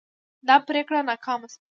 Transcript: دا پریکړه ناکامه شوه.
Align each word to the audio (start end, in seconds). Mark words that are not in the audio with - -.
دا 0.47 0.55
پریکړه 0.67 0.99
ناکامه 1.09 1.47
شوه. 1.51 1.61